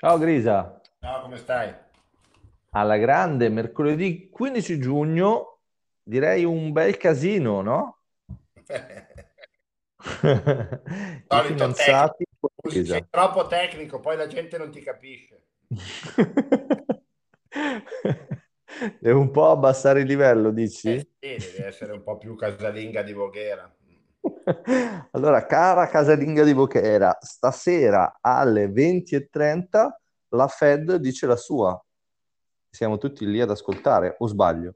[0.00, 1.74] Ciao Grisa, Ciao, come stai?
[2.70, 5.60] alla grande, mercoledì 15 giugno,
[6.02, 7.98] direi un bel casino, no?
[11.32, 12.24] I fidanzati,
[12.84, 15.42] sei troppo tecnico, poi la gente non ti capisce.
[19.00, 20.96] Devo un po' abbassare il livello, Eh dici?
[20.98, 23.72] sì, devi essere un po' più casalinga di Voghera.
[25.12, 29.99] Allora, cara casalinga di Bochera, stasera alle 20.30
[30.30, 31.82] la Fed dice la sua.
[32.68, 34.74] Siamo tutti lì ad ascoltare, o sbaglio?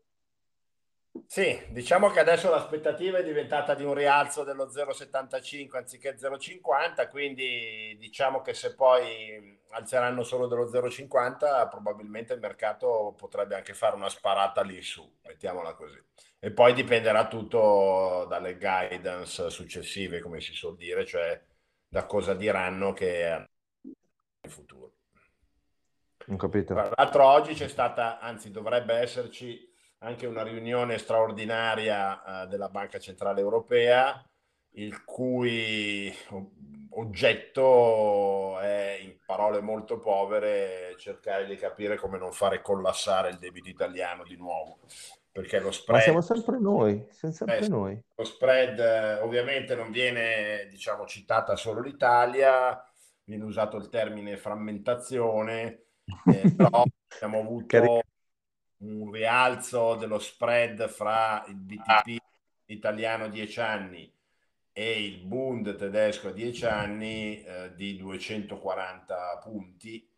[1.26, 7.96] Sì, diciamo che adesso l'aspettativa è diventata di un rialzo dello 0,75 anziché 0,50, quindi
[8.00, 14.08] diciamo che se poi alzeranno solo dello 0,50, probabilmente il mercato potrebbe anche fare una
[14.08, 16.02] sparata lì su, mettiamola così.
[16.40, 21.40] E poi dipenderà tutto dalle guidance successive, come si suol dire, cioè
[21.86, 23.46] da cosa diranno che
[23.82, 24.93] in futuro.
[26.74, 32.98] Tra l'altro oggi c'è stata, anzi dovrebbe esserci anche una riunione straordinaria eh, della Banca
[32.98, 34.22] Centrale Europea,
[34.76, 36.12] il cui
[36.90, 43.68] oggetto è, in parole molto povere, cercare di capire come non fare collassare il debito
[43.68, 44.78] italiano di nuovo,
[45.30, 48.02] perché lo Ma spread siamo sempre noi, siamo eh, sempre noi.
[48.14, 52.84] lo spread eh, ovviamente non viene, diciamo, citata solo l'Italia,
[53.24, 55.84] viene usato il termine frammentazione,
[56.26, 58.02] eh, però abbiamo avuto
[58.78, 62.16] un rialzo dello spread fra il BTP
[62.66, 64.12] italiano a 10 anni
[64.76, 70.08] e il Bund tedesco a 10 anni eh, di 240 punti.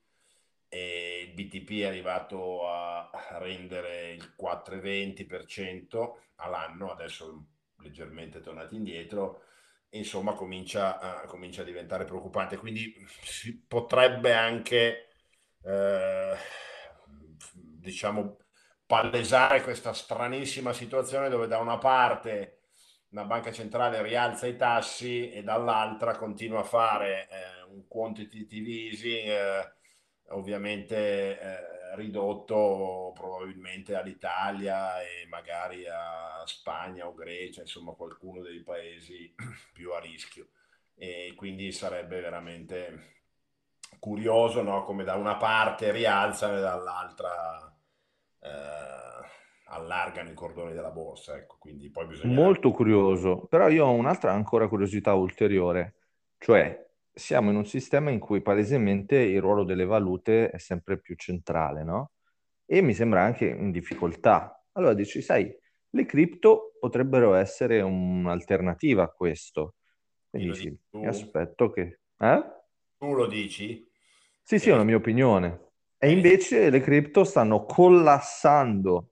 [0.68, 7.44] E il BTP è arrivato a rendere il 4,20% all'anno, adesso
[7.78, 9.42] leggermente tornati indietro,
[9.90, 12.56] insomma comincia a, comincia a diventare preoccupante.
[12.56, 15.05] Quindi si potrebbe anche,
[15.67, 16.37] eh,
[17.53, 18.38] diciamo,
[18.87, 22.56] palesare questa stranissima situazione dove da una parte
[23.10, 29.28] una banca centrale rialza i tassi e dall'altra continua a fare eh, un quantitative easing,
[29.28, 29.72] eh,
[30.31, 39.34] ovviamente eh, ridotto probabilmente all'Italia e magari a Spagna o Grecia, insomma qualcuno dei paesi
[39.72, 40.49] più a rischio.
[40.94, 43.15] E quindi sarebbe veramente
[44.06, 44.84] curioso, no?
[44.84, 47.77] Come da una parte rialzano e dall'altra
[48.39, 49.27] eh,
[49.71, 54.33] allargano i cordoni della borsa, ecco, quindi poi bisognerà Molto curioso, però io ho un'altra
[54.33, 55.97] ancora curiosità ulteriore,
[56.39, 61.17] cioè siamo in un sistema in cui palesemente il ruolo delle valute è sempre più
[61.17, 62.12] centrale, no?
[62.65, 64.65] E mi sembra anche in difficoltà.
[64.73, 65.53] Allora dici, sai,
[65.91, 69.75] le cripto potrebbero essere un'alternativa a questo.
[70.31, 72.00] Quindi dici mi aspetto che...
[72.19, 72.55] Eh?
[72.99, 73.85] tu lo dici,
[74.48, 75.70] Sì, sì, è una mia opinione.
[75.98, 79.10] E eh, invece le cripto stanno collassando,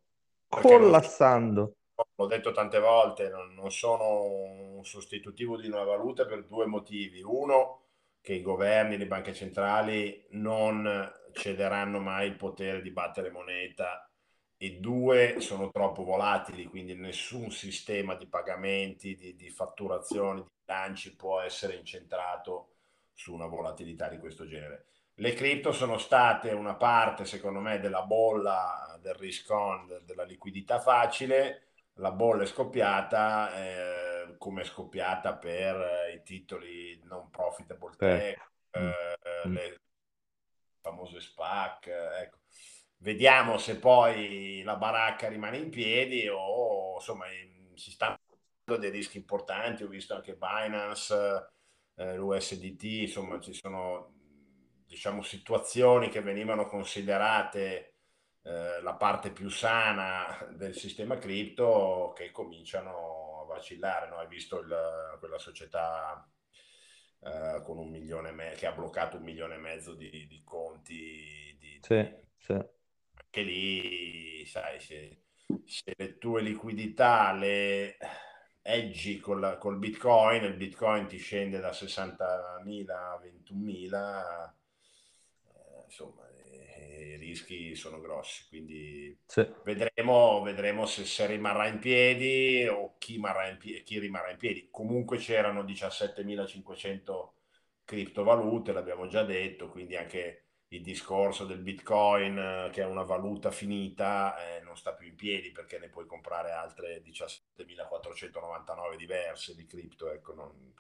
[0.49, 1.75] non collassando.
[2.15, 7.21] l'ho detto tante volte, non, non sono un sostitutivo di una valuta per due motivi.
[7.21, 7.87] Uno,
[8.21, 14.09] che i governi, le banche centrali non cederanno mai il potere di battere moneta
[14.57, 21.17] e due, sono troppo volatili, quindi nessun sistema di pagamenti, di, di fatturazioni, di bilanci
[21.17, 22.69] può essere incentrato
[23.13, 24.91] su una volatilità di questo genere.
[25.17, 30.81] Le cripto sono state una parte, secondo me, della bolla del risk on, della liquidità
[30.81, 37.95] facile, la bolla è scoppiata, eh, come è scoppiata per eh, i titoli non profitable
[37.97, 38.51] Tech.
[38.77, 39.55] Mm, eh, mm.
[39.55, 39.81] le
[40.81, 42.39] famose SPAC, eh, ecco.
[42.97, 48.19] Vediamo se poi la baracca rimane in piedi o insomma in- si stanno
[48.65, 49.85] dei rischi importanti.
[49.85, 51.53] Ho visto anche Binance,
[51.97, 54.14] eh, l'USDT, insomma ci sono
[54.87, 57.91] diciamo situazioni che venivano considerate
[58.43, 64.09] eh, la parte più sana del sistema cripto che cominciano a vacillare.
[64.09, 64.17] No?
[64.19, 66.29] Hai visto il- quella società
[67.21, 70.43] eh, con un milione e me- che ha bloccato un milione e mezzo di, di
[70.45, 72.55] conti di, Sì, di- sì.
[73.15, 75.23] anche lì, sai, se,
[75.65, 77.97] se le tue liquidità le
[78.63, 84.55] eggi col, col Bitcoin, il Bitcoin ti scende da 60.000 a 21.000, eh,
[85.85, 89.47] insomma, eh, i rischi sono grossi, quindi Sì.
[89.63, 94.37] vedremo, vedremo se, se rimarrà in piedi o chi rimarrà in piedi, chi rimarrà in
[94.39, 94.69] piedi.
[94.71, 97.37] Comunque c'erano 17.500
[97.85, 103.51] criptovalute, l'abbiamo già detto, quindi anche il discorso del Bitcoin, eh, che è una valuta
[103.51, 109.67] finita, eh, non sta più in piedi perché ne puoi comprare altre 17.499 diverse di
[109.67, 110.11] cripto.
[110.11, 110.73] Ecco, non-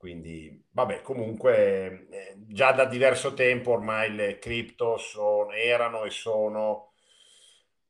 [0.00, 6.94] Quindi, vabbè, comunque eh, già da diverso tempo ormai le cripto sono, erano e sono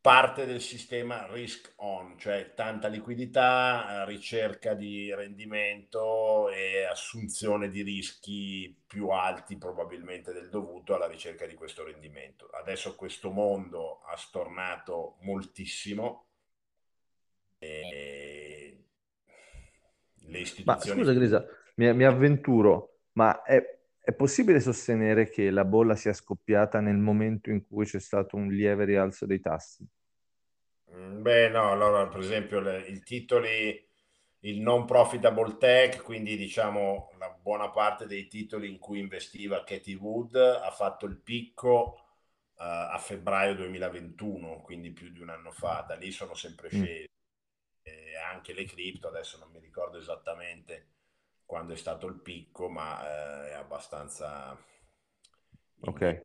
[0.00, 8.76] parte del sistema risk on, cioè tanta liquidità, ricerca di rendimento e assunzione di rischi
[8.88, 12.48] più alti probabilmente del dovuto alla ricerca di questo rendimento.
[12.48, 16.26] Adesso questo mondo ha stornato moltissimo
[17.56, 18.84] e
[20.22, 20.98] le istituzioni...
[20.98, 21.46] Ma scusa Grisa,
[21.80, 23.58] mi, mi avventuro, ma è,
[23.98, 28.48] è possibile sostenere che la bolla sia scoppiata nel momento in cui c'è stato un
[28.48, 29.86] lieve rialzo dei tassi?
[30.92, 33.88] Mm, beh, no, allora per esempio le, i titoli,
[34.40, 39.94] il non profitable tech, quindi diciamo la buona parte dei titoli in cui investiva Katie
[39.94, 42.04] Wood ha fatto il picco
[42.56, 46.82] uh, a febbraio 2021, quindi più di un anno fa, da lì sono sempre mm.
[46.82, 47.04] scesi.
[47.04, 47.08] Mm.
[48.30, 50.99] Anche le cripto, adesso non mi ricordo esattamente
[51.50, 54.56] quando è stato il picco, ma uh, è abbastanza...
[55.80, 56.22] Ok.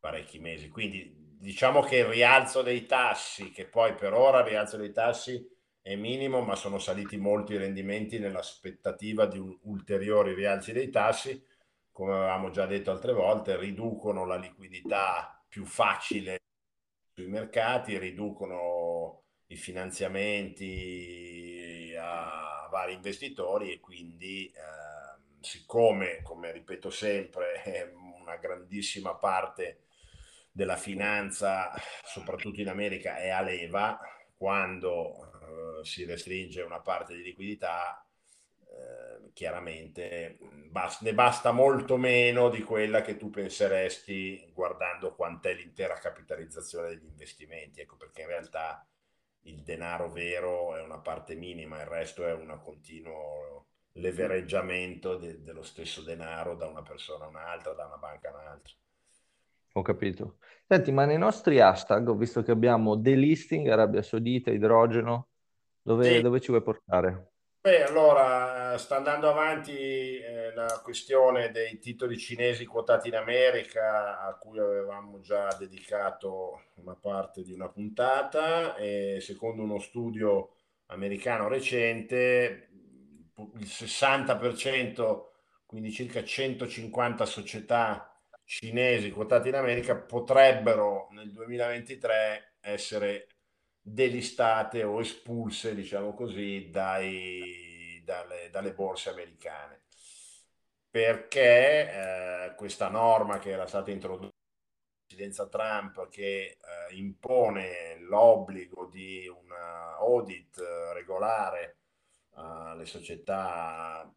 [0.00, 0.68] Parecchi mesi.
[0.68, 5.48] Quindi diciamo che il rialzo dei tassi, che poi per ora il rialzo dei tassi
[5.80, 11.40] è minimo, ma sono saliti molti i rendimenti nell'aspettativa di un ulteriori rialzi dei tassi,
[11.92, 16.40] come avevamo già detto altre volte, riducono la liquidità più facile
[17.12, 22.43] sui mercati, riducono i finanziamenti a
[22.74, 29.84] vari investitori e quindi eh, siccome, come ripeto sempre, una grandissima parte
[30.50, 31.72] della finanza,
[32.04, 33.96] soprattutto in America, è a leva,
[34.36, 38.04] quando eh, si restringe una parte di liquidità,
[38.66, 40.38] eh, chiaramente
[40.68, 47.04] bast- ne basta molto meno di quella che tu penseresti guardando quant'è l'intera capitalizzazione degli
[47.06, 47.80] investimenti.
[47.80, 48.84] Ecco perché in realtà
[49.46, 55.62] il denaro vero è una parte minima, il resto è un continuo levereggiamento de- dello
[55.62, 58.72] stesso denaro da una persona a un'altra, da una banca a un'altra.
[59.76, 60.38] Ho capito.
[60.66, 65.28] Senti, ma nei nostri hashtag ho visto che abbiamo delisting, Arabia Saudita, idrogeno.
[65.82, 66.22] Dove, sì.
[66.22, 67.33] dove ci vuoi portare?
[67.66, 69.72] Beh, allora sta andando avanti
[70.18, 76.94] eh, la questione dei titoli cinesi quotati in America, a cui avevamo già dedicato una
[76.94, 80.56] parte di una puntata, e secondo uno studio
[80.88, 82.68] americano recente,
[83.34, 85.22] il 60%,
[85.64, 88.14] quindi circa 150 società
[88.44, 93.28] cinesi quotati in America potrebbero nel 2023 essere
[93.86, 99.82] delistate o espulse, diciamo così, dai, dalle, dalle, borse americane.
[100.88, 104.32] Perché eh, questa norma che era stata introdotta dalla
[105.06, 109.50] presidenza Trump che eh, impone l'obbligo di un
[109.98, 110.58] audit
[110.94, 111.78] regolare
[112.36, 114.10] alle società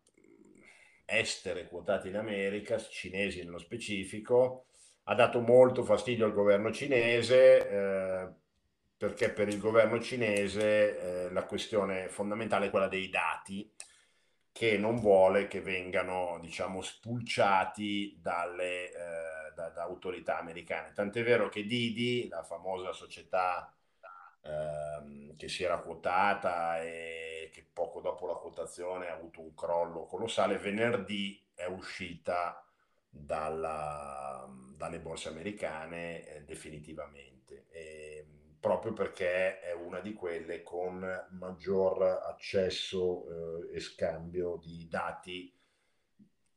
[1.06, 4.68] estere quotate in America, cinesi nello specifico,
[5.04, 8.34] ha dato molto fastidio al governo cinese eh,
[8.98, 13.72] perché per il governo cinese eh, la questione fondamentale è quella dei dati
[14.52, 20.94] che non vuole che vengano diciamo spulciati dalle eh, da, da autorità americane.
[20.94, 23.74] Tant'è vero che Didi, la famosa società
[24.42, 30.06] ehm, che si era quotata e che poco dopo la quotazione ha avuto un crollo
[30.06, 32.64] colossale, venerdì è uscita
[33.10, 38.17] dalla, dalle borse americane eh, definitivamente, e,
[38.68, 45.54] proprio perché è una di quelle con maggior accesso eh, e scambio di dati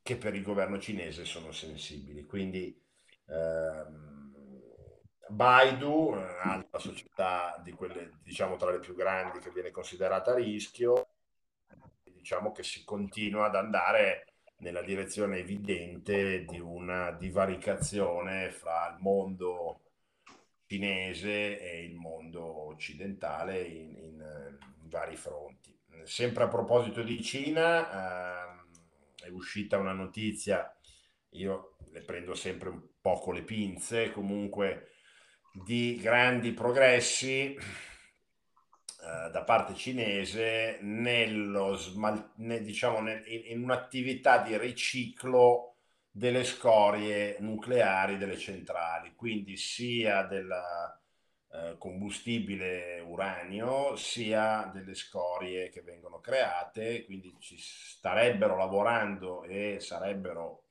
[0.01, 2.25] che per il governo cinese sono sensibili.
[2.25, 2.79] Quindi
[3.27, 4.31] ehm,
[5.27, 11.07] Baidu, un'altra società di quelle, diciamo, tra le più grandi che viene considerata a rischio,
[12.03, 14.25] diciamo che si continua ad andare
[14.57, 19.79] nella direzione evidente di una divaricazione fra il mondo
[20.71, 25.77] cinese e il mondo occidentale in, in, in vari fronti.
[26.03, 28.55] Sempre a proposito di Cina,
[29.19, 30.73] eh, è uscita una notizia,
[31.31, 34.91] io le prendo sempre un po' con le pinze, comunque
[35.51, 41.77] di grandi progressi eh, da parte cinese nello
[42.61, 45.70] diciamo, in un'attività di riciclo
[46.11, 50.51] delle scorie nucleari delle centrali, quindi sia del
[51.53, 60.63] eh, combustibile uranio sia delle scorie che vengono create, quindi ci starebbero lavorando e sarebbero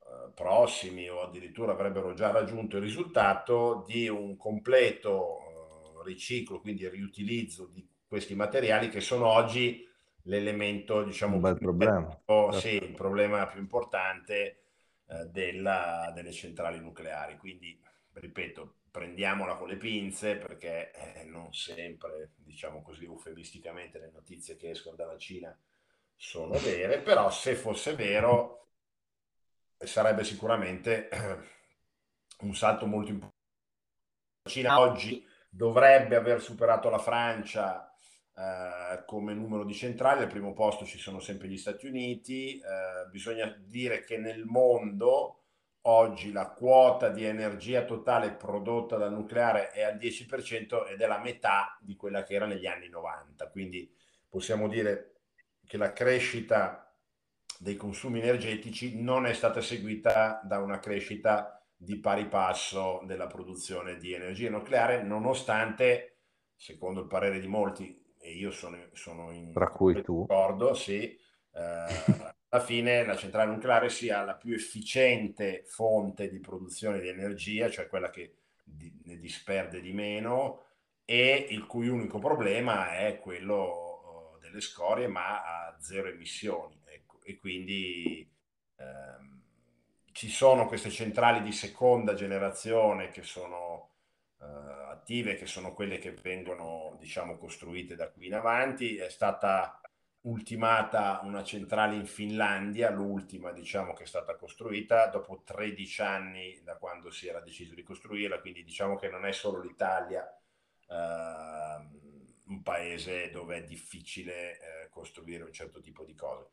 [0.00, 6.86] eh, prossimi o addirittura avrebbero già raggiunto il risultato di un completo eh, riciclo, quindi
[6.88, 9.87] riutilizzo di questi materiali che sono oggi
[10.28, 12.08] l'elemento, diciamo, un bel problema.
[12.08, 12.52] Certo.
[12.52, 14.62] Sì, il problema più importante
[15.06, 17.36] eh, della, delle centrali nucleari.
[17.36, 17.78] Quindi,
[18.12, 24.70] ripeto, prendiamola con le pinze perché eh, non sempre, diciamo così eufemisticamente, le notizie che
[24.70, 25.56] escono dalla Cina
[26.14, 28.56] sono vere, però se fosse vero
[29.78, 31.08] sarebbe sicuramente
[32.40, 33.36] un salto molto importante.
[34.42, 37.87] La Cina oggi dovrebbe aver superato la Francia
[38.38, 43.08] eh, come numero di centrali, al primo posto ci sono sempre gli Stati Uniti, eh,
[43.10, 45.40] bisogna dire che nel mondo
[45.82, 51.18] oggi la quota di energia totale prodotta dal nucleare è al 10% ed è la
[51.18, 53.92] metà di quella che era negli anni 90, quindi
[54.28, 55.14] possiamo dire
[55.66, 56.94] che la crescita
[57.58, 63.96] dei consumi energetici non è stata seguita da una crescita di pari passo della produzione
[63.96, 66.18] di energia nucleare, nonostante,
[66.54, 70.26] secondo il parere di molti, e io sono, sono in Tra cui tu.
[70.26, 71.02] d'accordo, sì,
[71.52, 71.86] eh,
[72.48, 77.86] alla fine la centrale nucleare sia la più efficiente fonte di produzione di energia, cioè
[77.88, 80.64] quella che di, ne disperde di meno,
[81.04, 86.80] e il cui unico problema è quello uh, delle scorie, ma a zero emissioni.
[86.84, 87.20] Ecco.
[87.22, 88.30] E quindi
[88.76, 89.42] ehm,
[90.12, 93.90] ci sono queste centrali di seconda generazione che sono
[94.38, 98.96] attive, che sono quelle che vengono, diciamo, costruite da qui in avanti.
[98.96, 99.80] È stata
[100.22, 106.76] ultimata una centrale in Finlandia, l'ultima diciamo che è stata costruita dopo 13 anni da
[106.76, 110.26] quando si era deciso di costruirla, quindi diciamo che non è solo l'Italia
[110.88, 111.86] eh,
[112.48, 116.50] un paese dove è difficile eh, costruire un certo tipo di cose.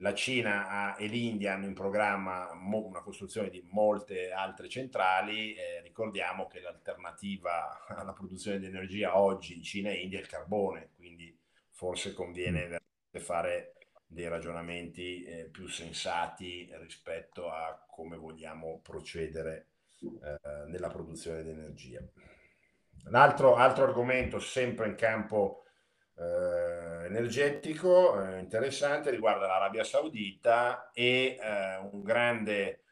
[0.00, 6.46] La Cina e l'India hanno in programma una costruzione di molte altre centrali, eh, ricordiamo
[6.46, 11.34] che l'alternativa alla produzione di energia oggi in Cina e India è il carbone, quindi
[11.70, 12.74] forse conviene mm
[13.18, 13.76] fare
[14.06, 19.68] dei ragionamenti eh, più sensati rispetto a come vogliamo procedere
[20.00, 20.38] eh,
[20.68, 22.00] nella produzione di energia.
[23.06, 25.65] Un altro, altro argomento sempre in campo
[26.18, 32.84] eh, energetico eh, interessante riguarda l'Arabia Saudita e eh, un grande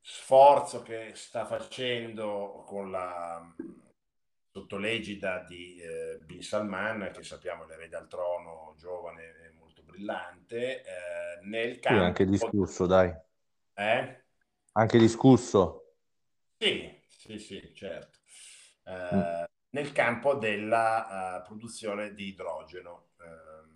[0.00, 3.54] sforzo che sta facendo con la
[4.52, 10.82] sotto l'egida di eh, Bin Salman, che sappiamo l'erede al trono, giovane e molto brillante,
[10.82, 12.00] eh, nel campo...
[12.00, 13.14] Sì, anche discusso, dai.
[13.72, 14.24] Eh?
[14.72, 15.94] Anche discusso.
[16.58, 18.18] Sì, sì, sì, certo.
[18.84, 19.44] Eh, mm.
[19.72, 23.08] Nel campo della uh, produzione di idrogeno.
[23.20, 23.70] Ehm,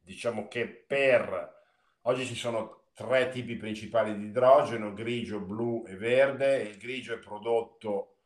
[0.00, 1.60] diciamo che per...
[2.02, 6.62] Oggi ci sono tre tipi principali di idrogeno, grigio, blu e verde.
[6.62, 8.16] Il grigio è prodotto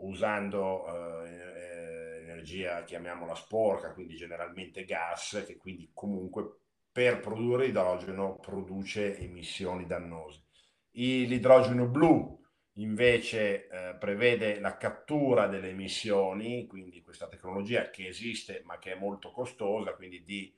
[0.00, 6.56] usando eh, energia, chiamiamola sporca, quindi generalmente gas, che quindi comunque
[6.92, 10.42] per produrre idrogeno produce emissioni dannose.
[10.90, 12.39] L'idrogeno blu
[12.82, 18.98] invece eh, prevede la cattura delle emissioni, quindi questa tecnologia che esiste ma che è
[18.98, 20.54] molto costosa, quindi di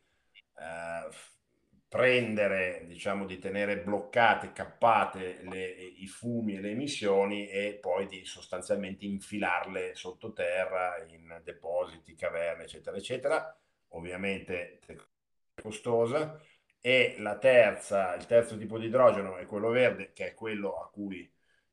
[0.59, 1.09] eh,
[1.89, 8.25] prendere, diciamo, di tenere bloccate, cappate le, i fumi e le emissioni e poi di
[8.25, 13.59] sostanzialmente infilarle sottoterra in depositi, caverne, eccetera, eccetera.
[13.89, 14.81] Ovviamente
[15.61, 16.41] costosa.
[16.81, 20.91] E la terza, il terzo tipo di idrogeno è quello verde, che è quello a
[20.91, 21.31] cui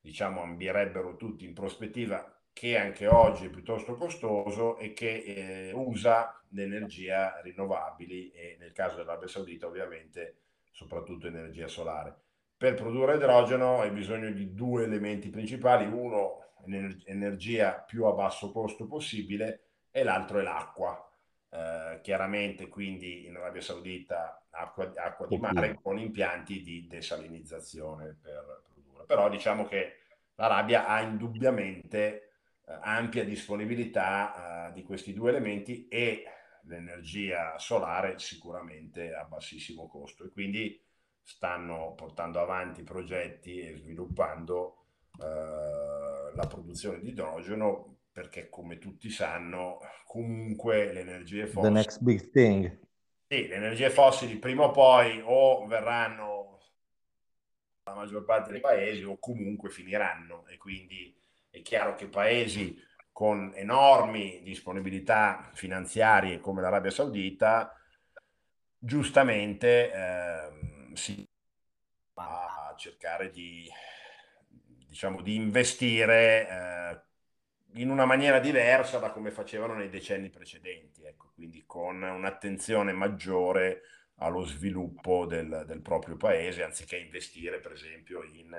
[0.09, 6.43] diciamo ambierebbero tutti in prospettiva che anche oggi è piuttosto costoso e che eh, usa
[6.49, 10.37] l'energia rinnovabili e nel caso dell'Arabia Saudita ovviamente
[10.71, 12.15] soprattutto energia solare.
[12.57, 16.53] Per produrre idrogeno hai bisogno di due elementi principali, uno
[17.05, 19.61] energia più a basso costo possibile
[19.91, 21.07] e l'altro è l'acqua.
[21.51, 28.63] Eh, chiaramente quindi in Arabia Saudita acqua, acqua di mare con impianti di desalinizzazione per
[28.67, 29.05] produrre.
[29.05, 29.98] Però diciamo che
[30.39, 32.31] l'Arabia ha indubbiamente
[32.65, 36.23] eh, ampia disponibilità uh, di questi due elementi e
[36.63, 40.81] l'energia solare sicuramente a bassissimo costo e quindi
[41.21, 44.85] stanno portando avanti progetti e sviluppando
[45.17, 52.01] uh, la produzione di idrogeno perché come tutti sanno comunque le energie fossili The next
[52.01, 52.79] big thing.
[53.27, 56.38] Sì, le energie fossili prima o poi o verranno
[57.99, 60.45] maggior parte dei paesi o comunque finiranno.
[60.47, 61.15] E quindi
[61.49, 62.77] è chiaro che paesi
[63.11, 67.75] con enormi disponibilità finanziarie come l'Arabia Saudita,
[68.77, 71.27] giustamente eh, si
[72.13, 73.69] va a cercare di,
[74.87, 77.01] diciamo, di investire eh,
[77.81, 83.81] in una maniera diversa da come facevano nei decenni precedenti, ecco, quindi con un'attenzione maggiore
[84.19, 88.49] allo sviluppo del, del proprio paese, anziché investire per esempio in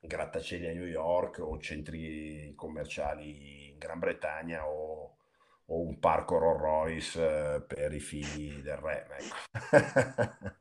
[0.00, 5.16] grattacieli a New York o centri commerciali in Gran Bretagna o,
[5.66, 9.06] o un parco Rolls Royce eh, per i figli del re.
[9.18, 10.58] Ecco.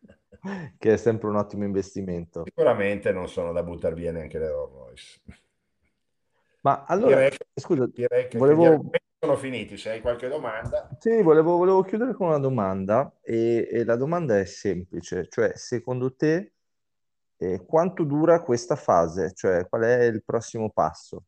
[0.78, 2.44] che è sempre un ottimo investimento.
[2.46, 5.22] Sicuramente non sono da buttare via neanche le Rolls Royce.
[6.62, 8.90] Ma allora, direi che, scusa, direi che volevo...
[9.20, 9.76] sono finiti.
[9.78, 10.90] Se hai qualche domanda.
[10.98, 16.16] Sì, volevo, volevo chiudere con una domanda e, e, la domanda è semplice, cioè secondo
[16.16, 16.54] te
[17.38, 19.34] eh, quanto dura questa fase?
[19.34, 21.26] Cioè qual è il prossimo passo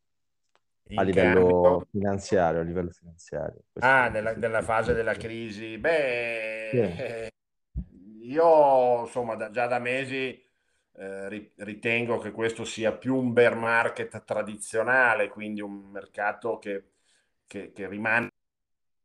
[0.96, 2.62] a livello finanziario?
[2.62, 5.78] A livello finanziario ah, nella, nella, fase della crisi?
[5.78, 7.30] Beh, yeah.
[8.22, 10.42] io insomma da, già da mesi
[10.94, 16.91] eh, ritengo che questo sia più un bear market tradizionale, quindi un mercato che,
[17.52, 18.30] che, che rimane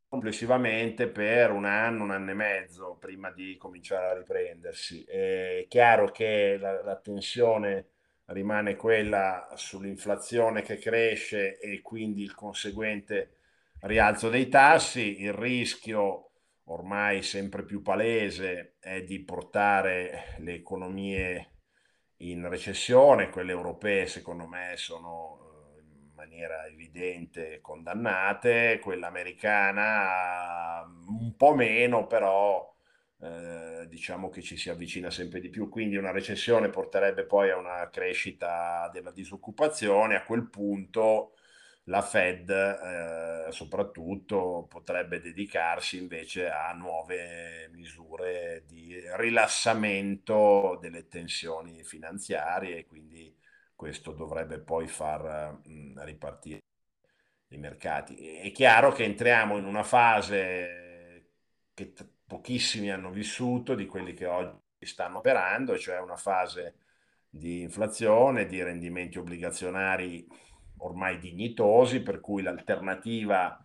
[0.08, 5.02] complessivamente per un anno, un anno e mezzo prima di cominciare a riprendersi.
[5.02, 7.88] È chiaro che la, la tensione
[8.26, 13.30] rimane quella sull'inflazione che cresce e quindi il conseguente
[13.80, 16.30] rialzo dei tassi, il rischio
[16.66, 21.50] ormai sempre più palese è di portare le economie
[22.18, 25.45] in recessione, quelle europee secondo me sono
[26.16, 32.74] maniera evidente condannate, quella americana un po' meno, però
[33.20, 37.56] eh, diciamo che ci si avvicina sempre di più, quindi una recessione porterebbe poi a
[37.56, 41.32] una crescita della disoccupazione, a quel punto
[41.88, 52.86] la Fed eh, soprattutto potrebbe dedicarsi invece a nuove misure di rilassamento delle tensioni finanziarie
[52.86, 53.32] quindi
[53.76, 55.60] questo dovrebbe poi far
[55.96, 56.62] ripartire
[57.48, 58.38] i mercati.
[58.38, 61.30] È chiaro che entriamo in una fase
[61.74, 61.92] che
[62.26, 66.78] pochissimi hanno vissuto di quelli che oggi stanno operando, cioè una fase
[67.28, 70.26] di inflazione, di rendimenti obbligazionari
[70.78, 73.62] ormai dignitosi, per cui l'alternativa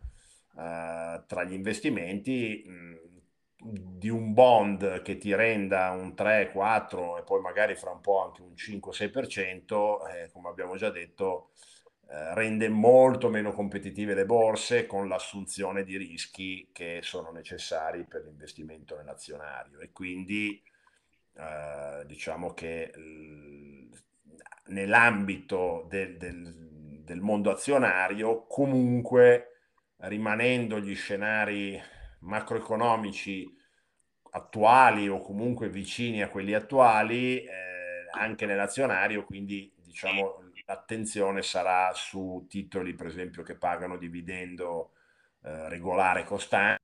[0.57, 3.10] eh, tra gli investimenti mh,
[3.63, 8.23] di un bond che ti renda un 3, 4 e poi magari fra un po'
[8.23, 11.51] anche un 5-6%, eh, come abbiamo già detto,
[12.09, 18.23] eh, rende molto meno competitive le borse con l'assunzione di rischi che sono necessari per
[18.23, 20.61] l'investimento nell'azionario e quindi
[21.37, 22.91] eh, diciamo che
[24.65, 26.71] nell'ambito del, del
[27.11, 29.47] del mondo azionario, comunque
[30.03, 31.79] rimanendo gli scenari
[32.21, 33.57] macroeconomici
[34.31, 42.45] attuali o comunque vicini a quelli attuali, eh, anche nell'azionario, quindi diciamo l'attenzione sarà su
[42.47, 44.93] titoli per esempio che pagano dividendo
[45.43, 46.81] eh, regolare costante,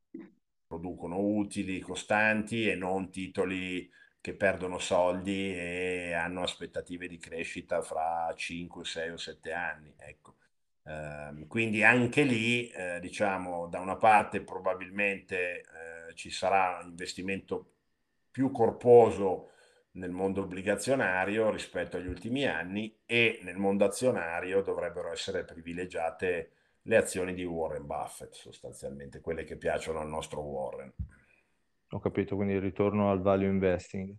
[0.67, 8.33] producono utili costanti e non titoli che perdono soldi e hanno aspettative di crescita fra
[8.35, 9.93] 5, 6 o 7 anni.
[9.95, 10.36] Ecco.
[10.87, 17.73] Eh, quindi anche lì, eh, diciamo, da una parte probabilmente eh, ci sarà un investimento
[18.31, 19.51] più corposo
[19.93, 26.51] nel mondo obbligazionario rispetto agli ultimi anni e nel mondo azionario dovrebbero essere privilegiate
[26.83, 30.93] le azioni di Warren Buffett, sostanzialmente quelle che piacciono al nostro Warren.
[31.89, 34.15] Ho capito, quindi ritorno al value investing.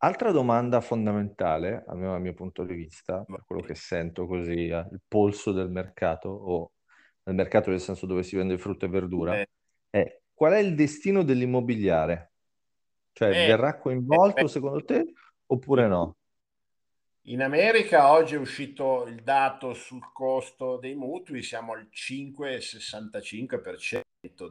[0.00, 4.86] Altra domanda fondamentale, almeno dal mio punto di vista, per quello che sento così, eh,
[4.92, 6.70] il polso del mercato, o
[7.24, 9.48] nel mercato nel senso dove si vende frutta e verdura, eh.
[9.90, 12.30] è qual è il destino dell'immobiliare?
[13.12, 15.12] Cioè, eh, verrà coinvolto eh, secondo te
[15.46, 16.14] oppure no?
[17.22, 24.02] In America oggi è uscito il dato sul costo dei mutui, siamo al 5,65%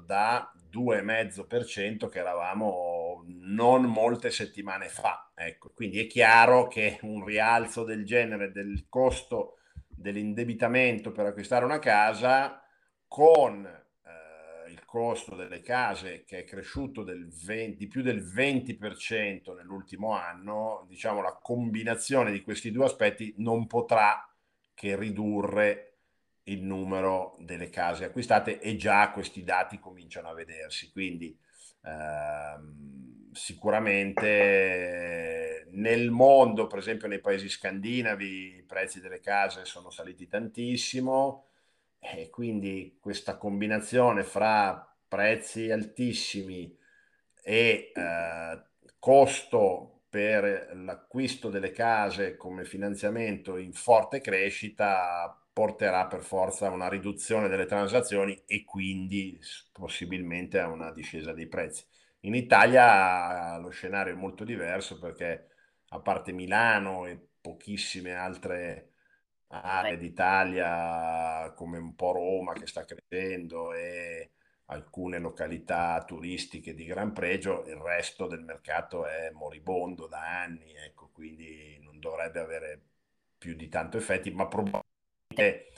[0.06, 5.32] da 2,5% che eravamo non molte settimane fa.
[5.36, 11.80] Ecco, quindi è chiaro che un rialzo del genere del costo dell'indebitamento per acquistare una
[11.80, 12.62] casa
[13.08, 13.86] con
[14.88, 21.22] costo delle case che è cresciuto del 20, di più del 20% nell'ultimo anno, diciamo
[21.22, 24.26] la combinazione di questi due aspetti non potrà
[24.74, 25.98] che ridurre
[26.44, 30.90] il numero delle case acquistate e già questi dati cominciano a vedersi.
[30.90, 31.38] Quindi
[31.84, 33.07] ehm,
[33.38, 35.28] sicuramente
[35.72, 41.46] nel mondo, per esempio nei paesi scandinavi, i prezzi delle case sono saliti tantissimo
[42.00, 46.76] e quindi questa combinazione fra prezzi altissimi
[47.44, 48.62] e eh,
[49.00, 56.88] costo per l'acquisto delle case come finanziamento in forte crescita porterà per forza a una
[56.88, 59.40] riduzione delle transazioni e quindi
[59.72, 61.84] possibilmente a una discesa dei prezzi.
[62.28, 65.48] In Italia lo scenario è molto diverso perché
[65.90, 68.92] a parte Milano e pochissime altre
[69.48, 74.32] aree d'Italia come un po' Roma che sta crescendo e
[74.66, 81.10] alcune località turistiche di gran pregio, il resto del mercato è moribondo da anni, ecco,
[81.14, 82.82] quindi non dovrebbe avere
[83.38, 85.72] più di tanto effetti, ma probabilmente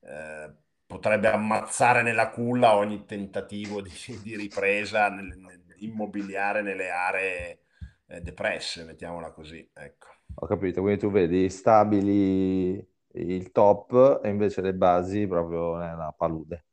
[0.00, 0.54] eh,
[0.86, 3.90] potrebbe ammazzare nella culla ogni tentativo di,
[4.22, 7.58] di ripresa nel, nel, immobiliare nelle aree
[8.06, 9.68] eh, depresse, mettiamola così.
[9.72, 10.08] Ecco.
[10.36, 16.64] Ho capito, quindi tu vedi stabili il top e invece le basi proprio nella palude.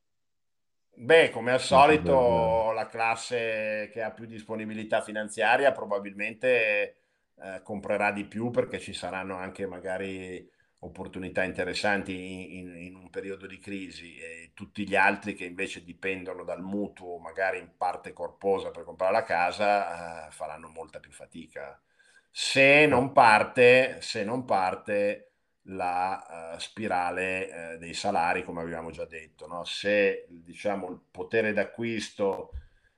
[0.93, 6.95] Beh, come al solito, la classe che ha più disponibilità finanziaria probabilmente
[7.35, 10.47] eh, comprerà di più perché ci saranno anche magari
[10.83, 16.43] opportunità interessanti in, in, un periodo di crisi e tutti gli altri che invece dipendono
[16.43, 21.79] dal mutuo, magari in parte corposa per comprare la casa, eh, faranno molta più fatica.
[22.29, 25.33] Se non parte, se non parte
[25.65, 29.63] la uh, spirale uh, dei salari, come abbiamo già detto, no?
[29.63, 32.53] se diciamo, il potere d'acquisto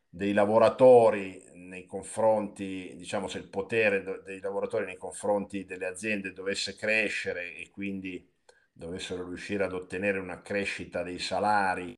[0.07, 6.75] dei lavoratori nei confronti, diciamo se il potere dei lavoratori nei confronti delle aziende dovesse
[6.75, 8.31] crescere e quindi
[8.71, 11.97] dovessero riuscire ad ottenere una crescita dei salari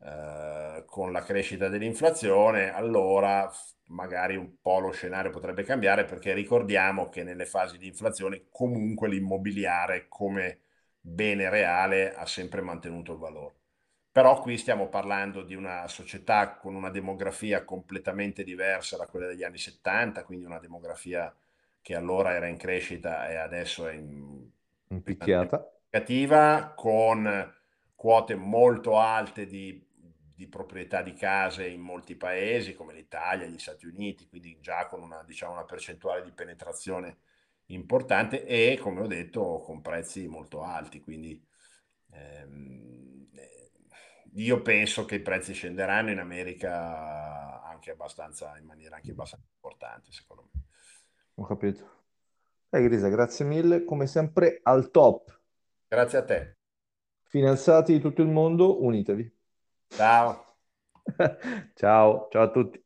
[0.00, 3.50] eh, con la crescita dell'inflazione, allora
[3.88, 9.08] magari un po' lo scenario potrebbe cambiare perché ricordiamo che nelle fasi di inflazione comunque
[9.08, 10.60] l'immobiliare come
[10.98, 13.63] bene reale ha sempre mantenuto il valore.
[14.14, 19.42] Però qui stiamo parlando di una società con una demografia completamente diversa da quella degli
[19.42, 21.34] anni 70, quindi una demografia
[21.82, 24.48] che allora era in crescita e adesso è in,
[24.90, 25.68] in picchiata,
[26.76, 27.52] con
[27.96, 29.84] quote molto alte di,
[30.32, 35.02] di, proprietà di case in molti paesi come l'Italia, gli Stati Uniti, quindi già con
[35.02, 37.16] una, diciamo, una percentuale di penetrazione
[37.66, 41.44] importante e come ho detto con prezzi molto alti, quindi
[42.12, 42.84] ehm,
[44.34, 50.12] io penso che i prezzi scenderanno in America anche abbastanza, in maniera anche abbastanza importante,
[50.12, 50.62] secondo me.
[51.36, 52.02] Ho capito.
[52.70, 55.40] Eh, Grisa, grazie mille, come sempre al top.
[55.88, 56.56] Grazie a te.
[57.22, 59.32] Finanziati di tutto il mondo, unitevi.
[59.88, 60.56] Ciao.
[61.74, 62.83] ciao, ciao a tutti.